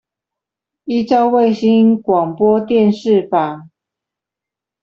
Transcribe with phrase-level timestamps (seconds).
[0.85, 3.67] 依照衛星廣播電視法